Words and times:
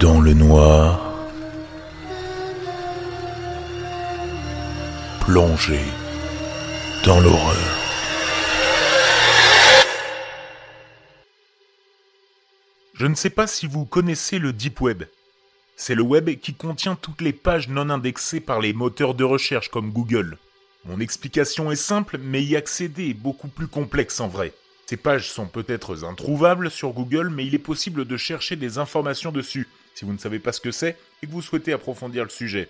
dans 0.00 0.20
le 0.20 0.32
noir, 0.32 1.26
plongé 5.20 5.80
dans 7.04 7.18
l'horreur. 7.18 7.56
Je 12.94 13.06
ne 13.06 13.14
sais 13.14 13.30
pas 13.30 13.46
si 13.46 13.66
vous 13.66 13.84
connaissez 13.86 14.38
le 14.38 14.52
Deep 14.52 14.80
Web. 14.80 15.04
C'est 15.76 15.94
le 15.96 16.02
web 16.02 16.30
qui 16.40 16.54
contient 16.54 16.94
toutes 16.94 17.20
les 17.20 17.32
pages 17.32 17.68
non 17.68 17.90
indexées 17.90 18.40
par 18.40 18.60
les 18.60 18.72
moteurs 18.72 19.14
de 19.14 19.24
recherche 19.24 19.68
comme 19.68 19.90
Google. 19.90 20.38
Mon 20.84 21.00
explication 21.00 21.72
est 21.72 21.76
simple, 21.76 22.18
mais 22.18 22.42
y 22.42 22.56
accéder 22.56 23.10
est 23.10 23.14
beaucoup 23.14 23.48
plus 23.48 23.68
complexe 23.68 24.20
en 24.20 24.28
vrai. 24.28 24.52
Ces 24.86 24.96
pages 24.96 25.30
sont 25.30 25.46
peut-être 25.46 26.04
introuvables 26.04 26.70
sur 26.70 26.92
Google, 26.92 27.28
mais 27.28 27.44
il 27.44 27.54
est 27.54 27.58
possible 27.58 28.06
de 28.06 28.16
chercher 28.16 28.56
des 28.56 28.78
informations 28.78 29.32
dessus, 29.32 29.68
si 29.98 30.04
vous 30.04 30.12
ne 30.12 30.18
savez 30.18 30.38
pas 30.38 30.52
ce 30.52 30.60
que 30.60 30.70
c'est 30.70 30.96
et 31.22 31.26
que 31.26 31.32
vous 31.32 31.42
souhaitez 31.42 31.72
approfondir 31.72 32.22
le 32.22 32.30
sujet. 32.30 32.68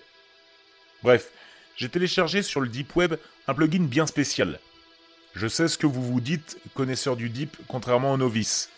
Bref, 1.03 1.31
j'ai 1.77 1.91
téléchargé 1.91 2.43
sur 2.43 2.63
le 2.63 2.69
Deep 2.69 2.97
Web 2.97 3.17
un 3.47 3.53
plugin 3.53 3.85
bien 3.85 4.07
spécial. 4.07 4.59
Je 5.35 5.47
sais 5.47 5.69
ce 5.69 5.77
que 5.77 5.87
vous 5.87 6.03
vous 6.03 6.23
dites, 6.23 6.59
connaisseur 6.73 7.17
du 7.17 7.29
Deep, 7.29 7.59
contrairement 7.69 8.15
aux 8.15 8.17
novices. 8.17 8.71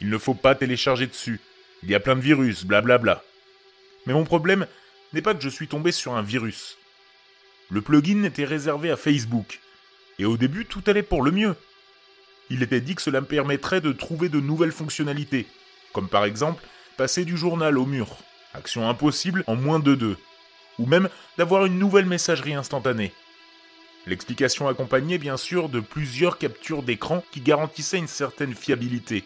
Il 0.00 0.10
ne 0.10 0.18
faut 0.18 0.34
pas 0.34 0.56
télécharger 0.56 1.06
dessus. 1.06 1.40
Il 1.84 1.90
y 1.90 1.94
a 1.94 2.00
plein 2.00 2.16
de 2.16 2.20
virus, 2.20 2.64
blablabla. 2.64 3.22
Mais 4.06 4.12
mon 4.12 4.24
problème 4.24 4.66
n'est 5.12 5.22
pas 5.22 5.34
que 5.34 5.42
je 5.42 5.48
suis 5.48 5.68
tombé 5.68 5.92
sur 5.92 6.16
un 6.16 6.22
virus. 6.22 6.76
Le 7.70 7.80
plugin 7.80 8.24
était 8.24 8.44
réservé 8.44 8.90
à 8.90 8.96
Facebook. 8.96 9.60
Et 10.18 10.24
au 10.24 10.36
début, 10.36 10.66
tout 10.66 10.82
allait 10.88 11.04
pour 11.04 11.22
le 11.22 11.30
mieux. 11.30 11.54
Il 12.50 12.64
était 12.64 12.80
dit 12.80 12.96
que 12.96 13.02
cela 13.02 13.20
me 13.20 13.26
permettrait 13.26 13.80
de 13.80 13.92
trouver 13.92 14.28
de 14.28 14.40
nouvelles 14.40 14.72
fonctionnalités, 14.72 15.46
comme 15.92 16.08
par 16.08 16.24
exemple 16.24 16.64
passer 16.96 17.24
du 17.24 17.36
journal 17.36 17.78
au 17.78 17.86
mur, 17.86 18.16
action 18.54 18.88
impossible 18.88 19.44
en 19.46 19.56
moins 19.56 19.78
de 19.78 19.94
deux, 19.94 20.16
ou 20.78 20.86
même 20.86 21.08
d'avoir 21.38 21.66
une 21.66 21.78
nouvelle 21.78 22.06
messagerie 22.06 22.54
instantanée. 22.54 23.12
L'explication 24.06 24.68
accompagnait 24.68 25.18
bien 25.18 25.36
sûr 25.36 25.68
de 25.68 25.80
plusieurs 25.80 26.38
captures 26.38 26.82
d'écran 26.82 27.24
qui 27.30 27.40
garantissaient 27.40 27.98
une 27.98 28.06
certaine 28.06 28.54
fiabilité. 28.54 29.24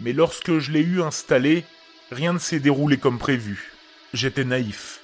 Mais 0.00 0.12
lorsque 0.12 0.58
je 0.58 0.70
l'ai 0.70 0.82
eu 0.82 1.02
installé, 1.02 1.64
rien 2.10 2.34
ne 2.34 2.38
s'est 2.38 2.60
déroulé 2.60 2.98
comme 2.98 3.18
prévu. 3.18 3.72
J'étais 4.12 4.44
naïf. 4.44 5.00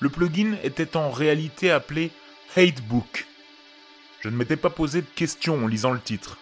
Le 0.00 0.08
plugin 0.08 0.56
était 0.64 0.96
en 0.96 1.10
réalité 1.10 1.70
appelé 1.70 2.10
Hatebook. 2.56 3.26
Je 4.20 4.28
ne 4.28 4.36
m'étais 4.36 4.56
pas 4.56 4.70
posé 4.70 5.02
de 5.02 5.06
questions 5.06 5.64
en 5.64 5.66
lisant 5.66 5.92
le 5.92 6.00
titre. 6.00 6.38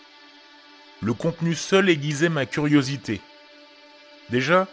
Le 1.01 1.15
contenu 1.15 1.55
seul 1.55 1.89
aiguisait 1.89 2.29
ma 2.29 2.47
curiosité. 2.47 3.21
Déjà, 4.31 4.69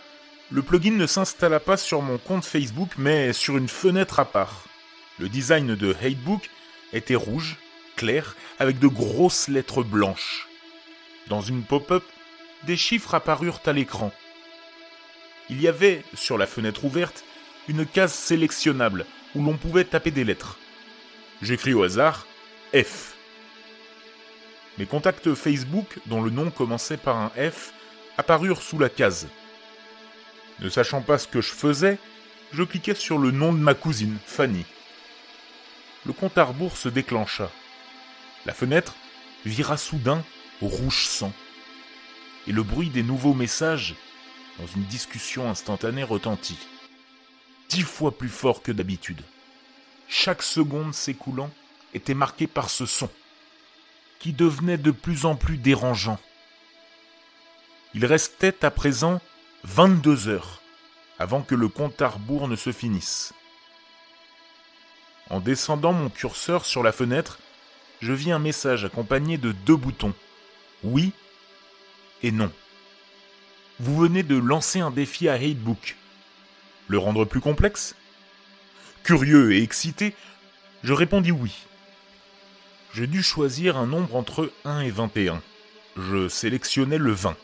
le 0.52 0.61
plugin 0.61 0.92
ne 0.92 1.05
s'installa 1.05 1.59
pas 1.59 1.78
sur 1.78 2.02
mon 2.02 2.17
compte 2.17 2.45
Facebook, 2.45 2.92
mais 2.97 3.33
sur 3.33 3.58
une 3.58 3.67
fenêtre 3.67 4.19
à 4.19 4.25
part. 4.25 4.66
Le 5.19 5.30
design 5.30 5.75
de 5.75 5.95
Hatebook 6.02 6.50
était 6.94 7.16
rouge, 7.16 7.58
clair, 7.95 8.36
avec 8.58 8.80
de 8.80 8.88
grosses 8.88 9.47
lettres 9.47 9.83
blanches. 9.83 10.47
Dans 11.27 11.42
une 11.42 11.64
pop-up, 11.64 12.03
des 12.64 12.77
chiffres 12.77 13.14
apparurent 13.14 13.61
à 13.66 13.73
l'écran. 13.73 14.11
Il 15.50 15.61
y 15.61 15.67
avait, 15.67 16.03
sur 16.16 16.38
la 16.38 16.47
fenêtre 16.47 16.86
ouverte, 16.86 17.23
une 17.67 17.86
case 17.86 18.14
sélectionnable 18.14 19.05
où 19.36 19.44
l'on 19.44 19.58
pouvait 19.58 19.83
taper 19.83 20.11
des 20.11 20.23
lettres. 20.23 20.58
J'écris 21.42 21.73
au 21.73 21.83
hasard 21.83 22.25
F. 22.73 23.16
Mes 24.77 24.86
contacts 24.86 25.33
Facebook, 25.33 26.00
dont 26.05 26.22
le 26.22 26.31
nom 26.31 26.50
commençait 26.52 26.98
par 26.98 27.17
un 27.17 27.30
F, 27.30 27.73
apparurent 28.17 28.61
sous 28.61 28.80
la 28.80 28.89
case. 28.89 29.27
Ne 30.61 30.70
sachant 30.70 31.02
pas 31.02 31.17
ce 31.17 31.27
que 31.27 31.42
je 31.42 31.52
faisais, 31.52 31.97
je 32.52 32.64
cliquais 32.64 32.95
sur 32.95 33.17
le 33.17 33.31
nom 33.31 33.53
de 33.53 33.59
ma 33.59 33.73
cousine, 33.73 34.17
Fanny. 34.25 34.65
Le 36.05 36.14
compte 36.14 36.37
à 36.37 36.43
rebours 36.43 36.77
se 36.77 36.89
déclencha. 36.89 37.49
La 38.45 38.53
fenêtre 38.53 38.95
vira 39.45 39.77
soudain 39.77 40.23
au 40.61 40.67
rouge 40.67 41.05
sang. 41.05 41.33
Et 42.47 42.52
le 42.52 42.64
bruit 42.64 42.89
des 42.89 43.03
nouveaux 43.03 43.33
messages, 43.33 43.95
dans 44.58 44.67
une 44.67 44.83
discussion 44.86 45.49
instantanée, 45.49 46.03
retentit. 46.03 46.58
Dix 47.70 47.83
fois 47.83 48.17
plus 48.17 48.30
fort 48.30 48.61
que 48.61 48.71
d'habitude. 48.71 49.21
Chaque 50.08 50.41
seconde 50.41 50.93
s'écoulant 50.93 51.52
était 51.93 52.15
marquée 52.15 52.47
par 52.47 52.70
ce 52.70 52.86
son, 52.86 53.09
qui 54.20 54.33
devenait 54.33 54.77
de 54.77 54.91
plus 54.91 55.26
en 55.26 55.36
plus 55.36 55.58
dérangeant. 55.58 56.20
Il 57.93 58.05
restait 58.05 58.65
à 58.65 58.71
présent 58.71 59.21
22 59.65 60.30
heures 60.30 60.61
avant 61.20 61.42
que 61.42 61.55
le 61.55 61.67
compte 61.67 62.02
à 62.02 62.08
rebours 62.08 62.47
ne 62.47 62.55
se 62.55 62.71
finisse. 62.71 63.33
En 65.30 65.42
descendant 65.42 65.92
mon 65.92 66.09
curseur 66.09 66.65
sur 66.65 66.81
la 66.81 66.92
fenêtre, 66.92 67.39
je 68.02 68.14
vis 68.14 68.31
un 68.31 68.39
message 68.39 68.86
accompagné 68.86 69.37
de 69.37 69.52
deux 69.52 69.75
boutons. 69.75 70.14
Oui 70.83 71.11
et 72.23 72.31
non. 72.31 72.52
Vous 73.80 73.97
venez 73.97 74.23
de 74.23 74.37
lancer 74.37 74.80
un 74.80 74.92
défi 74.92 75.27
à 75.27 75.33
Hatebook. 75.33 75.97
Le 76.87 76.97
rendre 76.97 77.26
plus 77.26 77.41
complexe? 77.41 77.95
Curieux 79.03 79.53
et 79.53 79.61
excité, 79.61 80.15
je 80.83 80.93
répondis 80.93 81.31
oui. 81.31 81.53
J'ai 82.93 83.08
dû 83.08 83.21
choisir 83.21 83.77
un 83.77 83.86
nombre 83.86 84.15
entre 84.15 84.52
1 84.65 84.81
et 84.81 84.89
21. 84.89 85.41
Je 85.97 86.27
sélectionnais 86.27 86.97
le 86.97 87.11
20. 87.11 87.36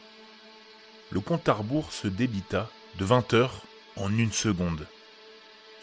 Le 1.12 1.20
compte 1.20 1.48
à 1.48 1.54
rebours 1.54 1.94
se 1.94 2.08
débita 2.08 2.70
de 2.98 3.06
20 3.06 3.34
heures 3.34 3.62
en 3.96 4.16
une 4.18 4.32
seconde. 4.32 4.88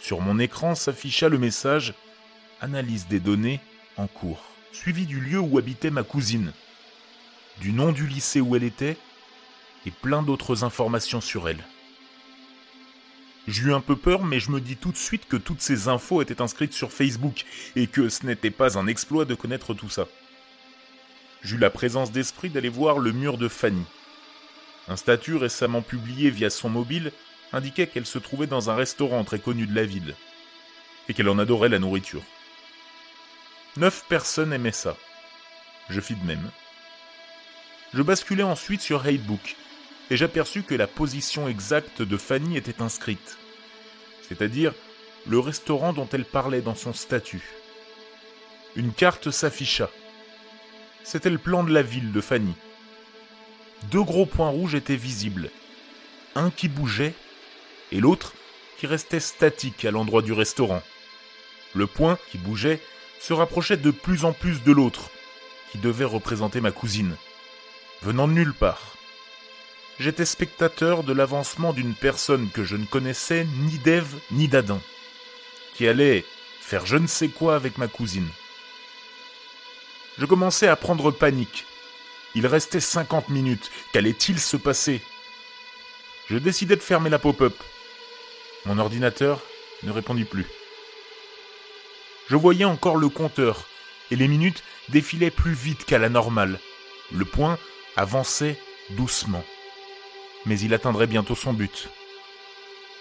Sur 0.01 0.21
mon 0.21 0.39
écran 0.39 0.75
s'afficha 0.75 1.29
le 1.29 1.39
message 1.39 1.95
Analyse 2.61 3.09
des 3.09 3.21
données 3.21 3.61
en 3.97 4.07
cours, 4.07 4.43
suivi 4.73 5.07
du 5.07 5.21
lieu 5.21 5.39
où 5.39 5.59
habitait 5.59 5.91
ma 5.91 6.03
cousine, 6.03 6.53
du 7.61 7.73
nom 7.73 7.93
du 7.93 8.07
lycée 8.07 8.41
où 8.41 8.55
elle 8.57 8.63
était 8.63 8.97
et 9.87 9.91
plein 9.91 10.23
d'autres 10.23 10.65
informations 10.65 11.21
sur 11.21 11.49
elle. 11.49 11.65
J'eus 13.49 13.75
un 13.75 13.81
peu 13.81 13.97
peur, 13.97 14.25
mais 14.25 14.39
je 14.39 14.53
me 14.53 14.61
dis 14.61 14.77
tout 14.77 14.93
de 14.93 14.97
suite 14.97 15.27
que 15.27 15.37
toutes 15.37 15.61
ces 15.61 15.89
infos 15.89 16.23
étaient 16.23 16.41
inscrites 16.41 16.73
sur 16.73 16.93
Facebook 16.93 17.45
et 17.75 17.89
que 17.89 18.09
ce 18.09 18.25
n'était 18.25 18.53
pas 18.53 18.79
un 18.79 18.87
exploit 18.87 19.25
de 19.25 19.35
connaître 19.35 19.75
tout 19.75 19.89
ça. 19.89 20.07
J'eus 21.43 21.59
la 21.59 21.71
présence 21.71 22.13
d'esprit 22.13 22.51
d'aller 22.51 22.69
voir 22.69 23.01
le 23.01 23.11
mur 23.11 23.39
de 23.39 23.49
Fanny. 23.49 23.85
Un 24.89 24.97
statut 24.97 25.37
récemment 25.37 25.83
publié 25.83 26.31
via 26.31 26.51
son 26.51 26.69
mobile 26.69 27.13
indiquait 27.53 27.87
qu'elle 27.87 28.07
se 28.07 28.19
trouvait 28.19 28.47
dans 28.47 28.71
un 28.71 28.75
restaurant 28.75 29.25
très 29.25 29.39
connu 29.39 29.67
de 29.67 29.75
la 29.75 29.85
ville 29.85 30.15
et 31.09 31.15
qu'elle 31.15 31.29
en 31.29 31.39
adorait 31.39 31.69
la 31.69 31.79
nourriture. 31.79 32.23
Neuf 33.77 34.05
personnes 34.09 34.53
aimaient 34.53 34.73
ça. 34.73 34.97
Je 35.89 36.01
fis 36.01 36.15
de 36.15 36.25
même. 36.25 36.51
Je 37.95 38.03
basculai 38.03 38.43
ensuite 38.43 38.81
sur 38.81 39.07
Hatebook 39.07 39.57
et 40.11 40.17
j'aperçus 40.17 40.63
que 40.63 40.75
la 40.75 40.87
position 40.87 41.49
exacte 41.49 42.03
de 42.03 42.17
Fanny 42.17 42.57
était 42.57 42.83
inscrite, 42.83 43.37
c'est-à-dire 44.29 44.73
le 45.27 45.39
restaurant 45.39 45.93
dont 45.93 46.09
elle 46.13 46.25
parlait 46.25 46.63
dans 46.63 46.75
son 46.75 46.93
statut. 46.93 47.43
Une 48.77 48.93
carte 48.93 49.31
s'afficha. 49.31 49.91
C'était 51.05 51.31
le 51.31 51.39
plan 51.39 51.65
de 51.65 51.73
la 51.73 51.83
ville 51.83 52.13
de 52.13 52.21
Fanny. 52.21 52.55
Deux 53.91 54.03
gros 54.03 54.27
points 54.27 54.49
rouges 54.49 54.75
étaient 54.75 54.97
visibles, 54.97 55.51
un 56.35 56.51
qui 56.51 56.69
bougeait 56.69 57.15
et 57.91 58.01
l'autre 58.01 58.35
qui 58.79 58.87
restait 58.87 59.21
statique 59.21 59.85
à 59.85 59.91
l'endroit 59.91 60.23
du 60.23 60.33
restaurant. 60.33 60.83
Le 61.75 61.87
point 61.87 62.19
qui 62.31 62.39
bougeait 62.39 62.81
se 63.21 63.33
rapprochait 63.33 63.77
de 63.77 63.91
plus 63.91 64.25
en 64.25 64.33
plus 64.33 64.63
de 64.63 64.73
l'autre, 64.73 65.11
qui 65.71 65.79
devait 65.79 66.05
représenter 66.05 66.61
ma 66.61 66.71
cousine, 66.71 67.17
venant 68.03 68.29
de 68.29 68.33
nulle 68.33 68.55
part 68.55 68.93
j'étais 70.03 70.25
spectateur 70.25 71.05
de 71.05 71.13
l'avancement 71.13 71.73
d'une 71.73 71.95
personne 71.95 72.51
que 72.51 72.65
je 72.65 72.77
ne 72.77 72.87
connaissais 72.87 73.47
ni 73.61 73.79
d'Ève 73.79 74.15
ni 74.33 74.49
d'Adam, 74.49 74.81
qui 75.77 75.87
allait 75.87 76.25
faire 76.61 76.87
je 76.87 76.97
ne 76.97 77.07
sais 77.07 77.29
quoi 77.29 77.55
avec 77.55 77.79
ma 77.79 77.89
cousine. 77.89 78.29
Je 80.19 80.27
commençais 80.27 80.69
à 80.69 80.77
prendre 80.77 81.11
panique. 81.11 81.67
Il 82.35 82.47
restait 82.47 82.81
cinquante 82.81 83.29
minutes. 83.29 83.71
Qu'allait-il 83.93 84.39
se 84.39 84.57
passer? 84.57 85.01
Je 86.29 86.39
décidai 86.39 86.77
de 86.77 86.81
fermer 86.81 87.11
la 87.11 87.19
pop-up. 87.19 87.55
Mon 88.65 88.79
ordinateur 88.79 89.41
ne 89.83 89.91
répondit 89.91 90.25
plus. 90.25 90.47
Je 92.29 92.37
voyais 92.37 92.65
encore 92.65 92.97
le 92.97 93.09
compteur, 93.09 93.67
et 94.11 94.17
les 94.17 94.29
minutes 94.29 94.63
défilaient 94.89 95.31
plus 95.31 95.53
vite 95.53 95.85
qu'à 95.85 95.99
la 95.99 96.09
normale. 96.09 96.59
Le 97.13 97.25
point 97.25 97.59
avançait 97.97 98.59
doucement 98.91 99.45
mais 100.47 100.59
il 100.61 100.75
atteindrait 100.75 101.07
bientôt 101.07 101.35
son 101.35 101.53
but. 101.53 101.89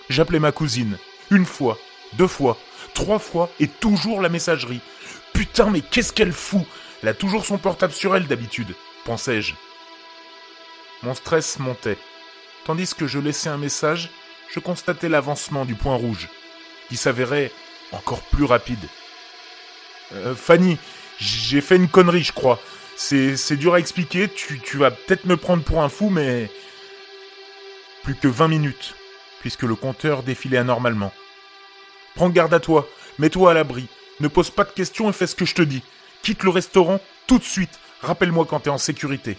J'appelais 0.09 0.39
ma 0.39 0.51
cousine, 0.51 0.97
une 1.29 1.45
fois, 1.45 1.77
deux 2.13 2.27
fois, 2.27 2.57
trois 2.93 3.19
fois, 3.19 3.49
et 3.59 3.67
toujours 3.67 4.21
la 4.21 4.29
messagerie. 4.29 4.81
Putain, 5.33 5.69
mais 5.69 5.81
qu'est-ce 5.81 6.13
qu'elle 6.13 6.33
fout? 6.33 6.65
Elle 7.01 7.09
a 7.09 7.13
toujours 7.13 7.45
son 7.45 7.57
portable 7.57 7.93
sur 7.93 8.15
elle 8.15 8.27
d'habitude, 8.27 8.75
pensais-je. 9.05 9.53
Mon 11.03 11.13
stress 11.15 11.59
montait. 11.59 11.97
Tandis 12.65 12.93
que 12.93 13.07
je 13.07 13.19
laissais 13.19 13.49
un 13.49 13.57
message, 13.57 14.09
je 14.49 14.59
constatais 14.59 15.09
l'avancement 15.09 15.65
du 15.65 15.75
point 15.75 15.95
rouge, 15.95 16.29
qui 16.89 16.97
s'avérait 16.97 17.51
encore 17.91 18.21
plus 18.21 18.45
rapide. 18.45 18.87
Euh, 20.13 20.35
Fanny, 20.35 20.77
j'ai 21.19 21.61
fait 21.61 21.77
une 21.77 21.87
connerie, 21.87 22.23
je 22.23 22.33
crois. 22.33 22.59
C'est 22.95 23.55
dur 23.55 23.73
à 23.73 23.79
expliquer, 23.79 24.29
tu, 24.29 24.59
tu 24.59 24.77
vas 24.77 24.91
peut-être 24.91 25.25
me 25.25 25.37
prendre 25.37 25.63
pour 25.63 25.81
un 25.81 25.89
fou, 25.89 26.09
mais... 26.09 26.51
Plus 28.03 28.15
que 28.15 28.27
20 28.27 28.47
minutes, 28.47 28.95
puisque 29.39 29.63
le 29.63 29.75
compteur 29.75 30.23
défilait 30.23 30.57
anormalement. 30.57 31.13
Prends 32.15 32.29
garde 32.29 32.53
à 32.53 32.59
toi, 32.59 32.87
mets-toi 33.19 33.51
à 33.51 33.53
l'abri, 33.53 33.87
ne 34.19 34.27
pose 34.27 34.49
pas 34.49 34.63
de 34.63 34.71
questions 34.71 35.09
et 35.09 35.13
fais 35.13 35.27
ce 35.27 35.35
que 35.35 35.45
je 35.45 35.55
te 35.55 35.61
dis. 35.61 35.83
Quitte 36.21 36.43
le 36.43 36.49
restaurant 36.49 36.99
tout 37.27 37.39
de 37.39 37.43
suite, 37.43 37.79
rappelle-moi 38.01 38.45
quand 38.49 38.61
t'es 38.61 38.69
en 38.69 38.77
sécurité. 38.77 39.37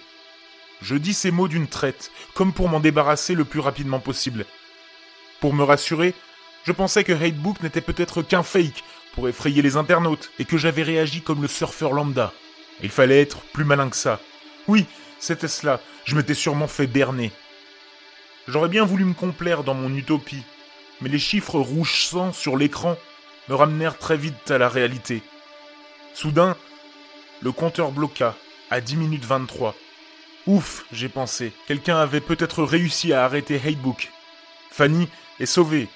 Je 0.81 0.97
dis 0.97 1.15
ces 1.15 1.31
mots 1.31 1.49
d'une 1.49 1.69
traite, 1.69 2.11
comme 2.35 2.53
pour 2.53 2.69
m'en 2.69 2.81
débarrasser 2.81 3.35
le 3.35 3.45
plus 3.45 3.61
rapidement 3.61 4.01
possible. 4.01 4.47
Pour 5.41 5.55
me 5.55 5.63
rassurer, 5.63 6.15
je 6.65 6.73
pensais 6.73 7.05
que 7.05 7.13
Hatebook 7.13 7.63
n'était 7.63 7.81
peut-être 7.81 8.23
qu'un 8.23 8.43
fake 8.43 8.83
pour 9.15 9.29
effrayer 9.29 9.63
les 9.63 9.77
internautes 9.77 10.31
et 10.39 10.45
que 10.45 10.57
j'avais 10.57 10.83
réagi 10.83 11.23
comme 11.23 11.43
le 11.43 11.49
surfeur 11.49 11.93
lambda. 11.93 12.33
Il 12.83 12.91
fallait 12.91 13.21
être 13.21 13.41
plus 13.53 13.65
malin 13.65 13.91
que 13.91 13.97
ça. 13.97 14.21
Oui, 14.67 14.87
c'était 15.19 15.49
cela, 15.49 15.81
je 16.05 16.17
m'étais 16.17 16.35
sûrement 16.35 16.69
fait 16.69 16.87
berner. 16.87 17.31
J'aurais 18.49 18.69
bien 18.69 18.85
voulu 18.85 19.05
me 19.05 19.15
complaire 19.15 19.63
dans 19.63 19.75
mon 19.75 19.95
utopie, 19.95 20.43
mais 21.01 21.09
les 21.09 21.19
chiffres 21.19 21.61
rouge 21.61 22.07
sang 22.07 22.33
sur 22.33 22.57
l'écran 22.57 22.97
me 23.49 23.55
ramenèrent 23.55 23.99
très 23.99 24.17
vite 24.17 24.51
à 24.51 24.59
la 24.59 24.69
réalité. 24.69 25.23
Soudain, 26.15 26.57
le 27.41 27.53
compteur 27.53 27.93
bloqua 27.93 28.37
à 28.73 28.81
10 28.81 28.97
minutes 28.97 29.27
23. 29.27 29.75
Ouf, 30.47 30.87
j'ai 30.93 31.11
pensé, 31.11 31.53
quelqu'un 31.69 31.99
avait 31.99 32.23
peut-être 32.23 32.63
réussi 32.65 33.13
à 33.13 33.23
arrêter 33.23 33.61
Hatebook. 33.63 34.11
Fanny 34.71 35.11
est 35.41 35.47
sauvée. 35.47 35.89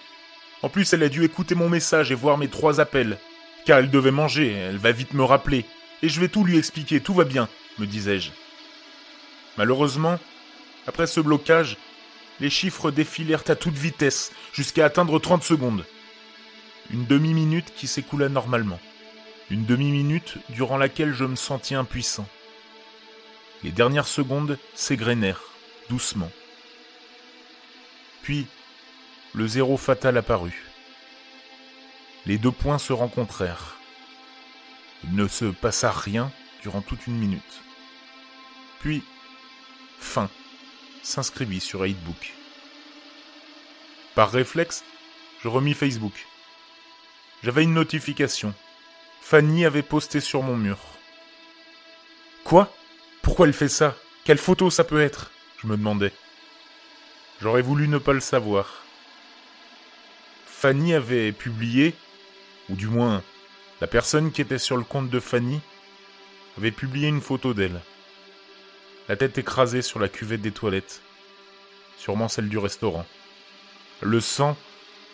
En 0.61 0.69
plus, 0.69 0.93
elle 0.93 1.03
a 1.03 1.09
dû 1.09 1.25
écouter 1.25 1.55
mon 1.55 1.71
message 1.71 2.13
et 2.13 2.15
voir 2.15 2.37
mes 2.37 2.49
trois 2.49 2.79
appels. 2.79 3.17
Car 3.65 3.79
elle 3.79 3.91
devait 3.91 4.11
manger, 4.11 4.53
elle 4.53 4.77
va 4.77 4.93
vite 4.93 5.15
me 5.15 5.25
rappeler. 5.25 5.65
Et 6.03 6.11
je 6.11 6.21
vais 6.21 6.29
tout 6.29 6.45
lui 6.45 6.59
expliquer, 6.59 7.01
tout 7.01 7.15
va 7.15 7.25
bien, 7.25 7.49
me 7.79 7.87
disais-je. 7.87 8.31
Malheureusement, 9.57 10.19
après 10.87 11.07
ce 11.07 11.21
blocage, 11.21 11.79
les 12.41 12.51
chiffres 12.51 12.91
défilèrent 12.91 13.49
à 13.49 13.55
toute 13.55 13.79
vitesse, 13.79 14.33
jusqu'à 14.53 14.85
atteindre 14.85 15.19
30 15.19 15.43
secondes. 15.43 15.87
Une 16.91 17.07
demi-minute 17.07 17.73
qui 17.75 17.87
s'écoula 17.87 18.29
normalement. 18.29 18.81
Une 19.49 19.65
demi-minute 19.65 20.37
durant 20.51 20.77
laquelle 20.77 21.15
je 21.15 21.25
me 21.25 21.37
sentis 21.37 21.75
impuissant. 21.75 22.29
Les 23.67 23.73
dernières 23.73 24.07
secondes 24.07 24.61
s'égrenèrent, 24.77 25.43
doucement. 25.91 26.31
Puis, 28.23 28.47
le 29.35 29.49
zéro 29.49 29.77
fatal 29.77 30.17
apparut. 30.17 30.67
Les 32.27 32.39
deux 32.39 32.53
points 32.53 32.79
se 32.79 32.93
rencontrèrent. 32.93 33.75
Il 35.03 35.17
ne 35.17 35.27
se 35.27 35.47
passa 35.47 35.91
rien 35.91 36.31
durant 36.63 36.81
toute 36.81 37.09
une 37.09 37.19
minute. 37.19 37.43
Puis, 38.79 39.03
fin 39.99 40.31
s'inscrivit 41.03 41.59
sur 41.59 41.83
8book. 41.83 42.35
Par 44.15 44.31
réflexe, 44.31 44.85
je 45.43 45.49
remis 45.49 45.75
Facebook. 45.75 46.29
J'avais 47.43 47.65
une 47.65 47.75
notification. 47.75 48.55
Fanny 49.23 49.65
avait 49.65 49.83
posté 49.83 50.21
sur 50.21 50.45
mon 50.45 50.57
mur. 50.57 50.79
Quoi? 52.45 52.73
Pourquoi 53.27 53.49
elle 53.49 53.53
fait 53.53 53.69
ça? 53.69 53.97
Quelle 54.23 54.39
photo 54.39 54.71
ça 54.71 54.85
peut 54.85 55.01
être? 55.01 55.33
Je 55.61 55.67
me 55.67 55.77
demandais. 55.77 56.13
J'aurais 57.43 57.61
voulu 57.61 57.89
ne 57.89 57.99
pas 57.99 58.13
le 58.13 58.21
savoir. 58.21 58.85
Fanny 60.47 60.95
avait 60.95 61.33
publié, 61.33 61.97
ou 62.71 62.77
du 62.77 62.87
moins 62.87 63.25
la 63.81 63.89
personne 63.89 64.31
qui 64.31 64.43
était 64.43 64.59
sur 64.59 64.77
le 64.77 64.85
compte 64.85 65.11
de 65.11 65.19
Fanny, 65.19 65.61
avait 66.57 66.71
publié 66.71 67.09
une 67.09 67.21
photo 67.21 67.53
d'elle 67.53 67.81
la 69.09 69.17
tête 69.17 69.39
écrasée 69.39 69.83
sur 69.83 69.99
la 69.99 70.09
cuvette 70.09 70.41
des 70.41 70.53
toilettes, 70.53 71.03
sûrement 71.99 72.29
celle 72.29 72.49
du 72.49 72.59
restaurant. 72.59 73.07
Le 74.03 74.21
sang 74.21 74.57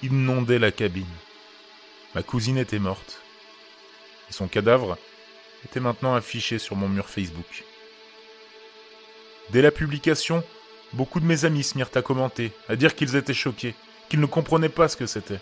inondait 0.03 0.59
la 0.59 0.71
cabine. 0.71 1.07
Ma 2.15 2.23
cousine 2.23 2.59
était 2.59 2.79
morte, 2.79 3.23
et 4.29 4.35
son 4.35 4.49
cadavre 4.49 4.99
était 5.65 5.81
maintenant 5.81 6.15
affiché 6.15 6.59
sur 6.59 6.77
mon 6.77 6.91
mur 6.91 7.09
Facebook. 7.09 7.65
Dès 9.51 9.63
la 9.63 9.71
publication, 9.71 10.43
beaucoup 10.93 11.21
de 11.21 11.27
mes 11.27 11.45
amis 11.45 11.65
se 11.65 11.77
mirent 11.77 11.91
à 11.95 12.03
commenter, 12.03 12.53
à 12.69 12.77
dire 12.77 12.95
qu'ils 12.95 13.17
étaient 13.17 13.35
choqués, 13.35 13.75
qu'ils 14.09 14.21
ne 14.21 14.27
comprenaient 14.27 14.69
pas 14.69 14.89
ce 14.89 14.97
que 14.97 15.07
c'était. 15.07 15.41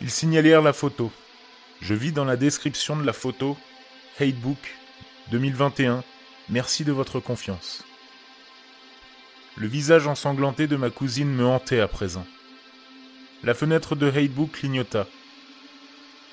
Ils 0.00 0.10
signalèrent 0.10 0.62
la 0.62 0.72
photo. 0.72 1.10
Je 1.80 1.94
vis 1.94 2.12
dans 2.12 2.24
la 2.24 2.36
description 2.36 2.96
de 2.96 3.04
la 3.04 3.12
photo 3.12 3.56
Hatebook 4.20 4.58
2021 5.30 6.04
Merci 6.48 6.84
de 6.84 6.92
votre 6.92 7.20
confiance. 7.20 7.84
Le 9.56 9.68
visage 9.68 10.06
ensanglanté 10.06 10.66
de 10.66 10.76
ma 10.76 10.90
cousine 10.90 11.32
me 11.32 11.46
hantait 11.46 11.80
à 11.80 11.88
présent. 11.88 12.26
La 13.44 13.54
fenêtre 13.54 13.94
de 13.96 14.08
Hatebook 14.08 14.52
clignota. 14.52 15.06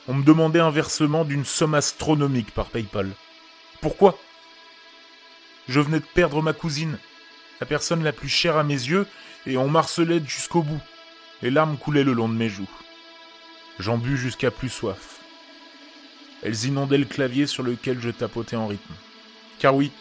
On 0.08 0.16
me 0.16 0.24
demandait 0.24 0.60
un 0.60 0.72
versement 0.72 1.26
d'une 1.26 1.46
somme 1.46 1.76
astronomique 1.76 2.52
par 2.52 2.66
PayPal. 2.66 3.12
Pourquoi? 3.82 4.20
Je 5.70 5.80
venais 5.80 6.00
de 6.00 6.06
perdre 6.06 6.42
ma 6.42 6.54
cousine, 6.54 6.98
la 7.62 7.68
personne 7.68 8.04
la 8.04 8.12
plus 8.12 8.28
chère 8.28 8.58
à 8.58 8.64
mes 8.64 8.74
yeux, 8.74 9.06
et 9.46 9.56
on 9.56 9.70
marcelait 9.70 10.20
jusqu'au 10.26 10.64
bout. 10.64 10.82
Les 11.44 11.52
larmes 11.52 11.78
coulaient 11.78 12.04
le 12.04 12.14
long 12.14 12.28
de 12.28 12.34
mes 12.34 12.50
joues. 12.50 12.70
J'en 13.78 14.00
bus 14.00 14.20
jusqu'à 14.20 14.50
plus 14.50 14.70
soif. 14.70 15.20
Elles 16.42 16.66
inondaient 16.66 16.98
le 16.98 17.06
clavier 17.06 17.46
sur 17.46 17.62
lequel 17.62 18.02
je 18.02 18.10
tapotais 18.10 18.56
en 18.56 18.66
rythme. 18.66 18.96
Car 19.60 19.76
oui, 19.76 19.92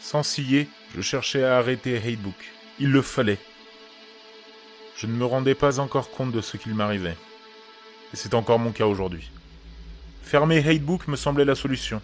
sans 0.00 0.22
scier, 0.22 0.66
je 0.96 1.02
cherchais 1.02 1.44
à 1.44 1.58
arrêter 1.58 1.98
Hatebook. 1.98 2.50
Il 2.80 2.90
le 2.90 3.02
fallait. 3.02 3.38
Je 4.96 5.06
ne 5.06 5.12
me 5.12 5.26
rendais 5.26 5.54
pas 5.54 5.78
encore 5.78 6.10
compte 6.10 6.32
de 6.32 6.40
ce 6.40 6.56
qu'il 6.56 6.74
m'arrivait. 6.74 7.18
Et 8.14 8.16
c'est 8.16 8.32
encore 8.32 8.58
mon 8.58 8.72
cas 8.72 8.86
aujourd'hui. 8.86 9.30
Fermer 10.22 10.66
Hatebook 10.66 11.06
me 11.06 11.16
semblait 11.16 11.44
la 11.44 11.54
solution. 11.54 12.00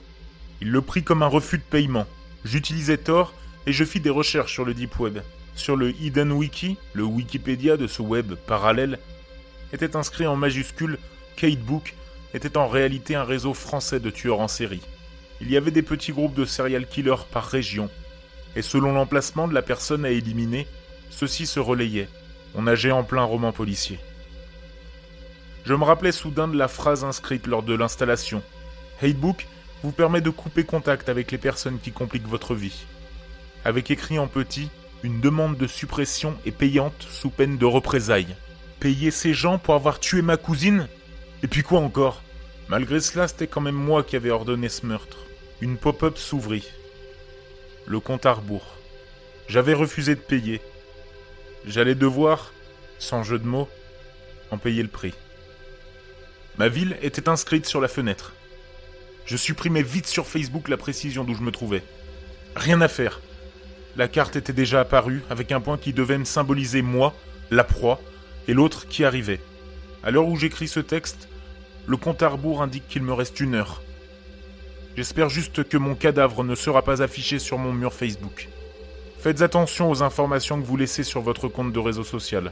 Il 0.61 0.71
le 0.71 0.83
prit 0.83 1.05
comme 1.05 1.23
un 1.23 1.27
refus 1.27 1.57
de 1.57 1.63
paiement. 1.63 2.07
J'utilisais 2.45 2.99
Tor 2.99 3.35
et 3.67 3.73
je 3.73 3.85
fis 3.85 4.01
des 4.01 4.11
recherches 4.11 4.53
sur 4.53 4.65
le 4.65 4.75
Deep 4.75 4.99
Web. 4.99 5.19
Sur 5.55 5.77
le 5.77 5.91
Hidden 5.91 6.33
Wiki, 6.33 6.77
le 6.93 7.03
Wikipédia 7.03 7.77
de 7.77 7.87
ce 7.87 8.03
web 8.03 8.35
parallèle, 8.47 8.99
était 9.73 9.97
inscrit 9.97 10.27
en 10.27 10.37
majuscule 10.37 10.99
qu'Hatebook 11.37 11.95
était 12.35 12.57
en 12.57 12.69
réalité 12.69 13.15
un 13.15 13.25
réseau 13.25 13.55
français 13.55 14.01
de 14.01 14.11
tueurs 14.11 14.41
en 14.41 14.49
série 14.49 14.83
il 15.41 15.51
y 15.51 15.57
avait 15.57 15.71
des 15.71 15.83
petits 15.83 16.13
groupes 16.13 16.35
de 16.35 16.45
serial 16.45 16.87
killers 16.87 17.27
par 17.31 17.45
région, 17.45 17.89
et 18.57 18.63
selon 18.63 18.93
l'emplacement 18.93 19.47
de 19.47 19.55
la 19.55 19.63
personne 19.63 20.05
à 20.05 20.11
éliminer, 20.11 20.67
ceux-ci 21.11 21.47
se 21.47 21.61
relayaient. 21.61 22.09
On 22.55 22.63
nageait 22.63 22.91
en 22.91 23.05
plein 23.05 23.23
roman 23.23 23.53
policier. 23.53 23.99
Je 25.65 25.75
me 25.75 25.85
rappelais 25.85 26.13
soudain 26.13 26.49
de 26.49 26.57
la 26.57 26.69
phrase 26.69 27.05
inscrite 27.05 27.47
lors 27.47 27.63
de 27.63 27.75
l'installation. 27.75 28.43
Hatebook 29.03 29.47
vous 29.83 29.93
permet 29.93 30.21
de 30.21 30.31
couper 30.31 30.65
contact 30.65 31.09
avec 31.09 31.31
les 31.31 31.39
personnes 31.39 31.79
qui 31.79 31.93
compliquent 31.93 32.29
votre 32.29 32.55
vie. 32.55 32.85
Avec 33.65 33.91
écrit 33.91 34.19
en 34.19 34.27
petit, 34.27 34.71
une 35.03 35.21
demande 35.21 35.57
de 35.57 35.67
suppression 35.67 36.37
est 36.45 36.53
payante 36.53 37.07
sous 37.09 37.31
peine 37.31 37.59
de 37.59 37.65
représailles. 37.65 38.37
Payer 38.81 39.11
ces 39.11 39.35
gens 39.35 39.59
pour 39.59 39.75
avoir 39.75 40.01
tué 40.01 40.23
ma 40.23 40.37
cousine? 40.37 40.89
Et 41.43 41.49
puis 41.49 41.63
quoi 41.63 41.81
encore? 41.81 42.23
Malgré 42.69 43.01
cela, 43.01 43.29
c'était 43.29 43.47
quand 43.47 43.61
même 43.61 43.75
moi 43.75 44.03
qui 44.03 44.17
avais 44.17 44.31
ordonné 44.31 44.69
ce 44.69 44.87
meurtre. 44.87 45.19
Une 45.61 45.77
pop-up 45.77 46.19
s'ouvrit. 46.19 46.69
Le 47.87 48.01
compte 48.01 48.27
à. 48.27 48.37
J'avais 49.49 49.75
refusé 49.75 50.15
de 50.15 50.21
payer. 50.21 50.61
J'allais 51.65 51.95
devoir, 51.95 52.53
sans 52.99 53.23
jeu 53.23 53.39
de 53.39 53.47
mots, 53.47 53.69
en 54.51 54.59
payer 54.59 54.83
le 54.83 54.89
prix. 54.89 55.15
Ma 56.59 56.69
ville 56.69 56.97
était 57.03 57.29
inscrite 57.29 57.67
sur 57.67 57.81
la 57.81 57.89
fenêtre. 57.89 58.35
Je 59.29 59.37
supprimais 59.37 59.83
vite 59.83 60.07
sur 60.07 60.27
Facebook 60.27 60.71
la 60.71 60.79
précision 60.79 61.23
d'où 61.23 61.35
je 61.35 61.43
me 61.43 61.51
trouvais. 61.51 61.83
Rien 62.57 62.81
à 62.81 62.89
faire. 62.89 63.21
La 63.95 64.09
carte 64.09 64.37
était 64.37 64.55
déjà 64.55 64.81
apparue 64.81 65.23
avec 65.29 65.53
un 65.53 65.61
point 65.61 65.77
qui 65.77 65.93
devait 65.93 66.17
me 66.17 66.25
symboliser 66.25 66.81
moi, 66.81 67.15
la 67.51 67.63
proie, 67.63 68.01
et 68.49 68.55
l'autre 68.55 68.89
qui 68.89 69.05
arrivait. 69.05 69.41
À 70.03 70.11
l'heure 70.11 70.27
où 70.27 70.37
j'écris 70.37 70.67
ce 70.67 70.81
texte, 70.81 71.29
le 71.87 71.99
compte 71.99 72.23
à 72.23 72.29
rebours 72.31 72.63
indique 72.63 72.89
qu'il 72.89 73.03
me 73.03 73.13
reste 73.13 73.39
une 73.39 73.55
heure. 73.55 73.83
J'espère 74.97 75.29
juste 75.29 75.63
que 75.63 75.77
mon 75.77 75.95
cadavre 75.95 76.43
ne 76.43 76.55
sera 76.55 76.81
pas 76.81 77.03
affiché 77.03 77.39
sur 77.39 77.59
mon 77.59 77.75
mur 77.75 77.93
Facebook. 77.93 78.49
Faites 79.19 79.43
attention 79.43 79.91
aux 79.91 80.03
informations 80.03 80.59
que 80.59 80.67
vous 80.67 80.79
laissez 80.79 81.05
sur 81.05 81.21
votre 81.21 81.49
compte 81.49 81.75
de 81.75 81.79
réseau 81.79 82.03
social. 82.03 82.51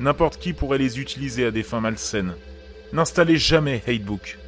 N'importe 0.00 0.36
qui 0.38 0.52
pourrait 0.52 0.78
les 0.78 0.98
utiliser 0.98 1.46
à 1.46 1.52
des 1.52 1.62
fins 1.62 1.80
malsaines. 1.80 2.34
N'installez 2.92 3.36
jamais 3.36 3.84
Hatebook. 3.86 4.39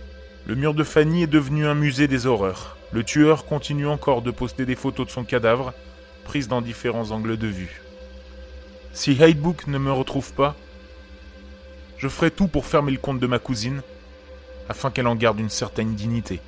Le 0.45 0.57
mur 0.57 0.75
de 0.75 0.83
Fanny 0.83 1.23
est 1.23 1.29
devenu 1.29 1.67
un 1.67 1.75
musée 1.75 2.09
des 2.09 2.27
horreurs. 2.27 2.77
Le 2.91 3.05
tueur 3.05 3.47
continue 3.47 3.87
encore 3.87 4.23
de 4.23 4.33
poster 4.33 4.67
des 4.67 4.75
photos 4.75 5.07
de 5.07 5.13
son 5.13 5.23
cadavre, 5.23 5.73
prises 6.25 6.49
dans 6.49 6.61
différents 6.61 7.13
angles 7.13 7.37
de 7.37 7.47
vue. 7.47 7.81
Si 8.93 9.13
Hidebook 9.13 9.69
ne 9.69 9.79
me 9.79 9.93
retrouve 9.93 10.33
pas, 10.33 10.57
je 11.97 12.09
ferai 12.09 12.33
tout 12.33 12.49
pour 12.49 12.67
fermer 12.67 12.91
le 12.91 12.99
compte 12.99 13.21
de 13.21 13.27
ma 13.29 13.39
cousine, 13.39 13.83
afin 14.69 14.91
qu'elle 14.91 15.07
en 15.07 15.15
garde 15.15 15.39
une 15.39 15.49
certaine 15.49 15.95
dignité. 15.95 16.41